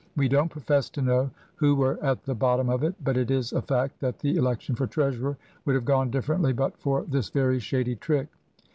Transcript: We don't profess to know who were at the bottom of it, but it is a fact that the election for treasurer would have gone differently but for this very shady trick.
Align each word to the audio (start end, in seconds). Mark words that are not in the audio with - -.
We 0.15 0.27
don't 0.27 0.49
profess 0.49 0.89
to 0.89 1.01
know 1.03 1.29
who 1.53 1.75
were 1.75 1.99
at 2.03 2.23
the 2.23 2.33
bottom 2.33 2.71
of 2.71 2.81
it, 2.83 2.95
but 3.03 3.17
it 3.17 3.29
is 3.29 3.53
a 3.53 3.61
fact 3.61 3.99
that 3.99 4.17
the 4.17 4.35
election 4.35 4.73
for 4.73 4.87
treasurer 4.87 5.37
would 5.63 5.75
have 5.75 5.85
gone 5.85 6.09
differently 6.09 6.53
but 6.53 6.75
for 6.79 7.03
this 7.03 7.29
very 7.29 7.59
shady 7.59 7.95
trick. 7.95 8.27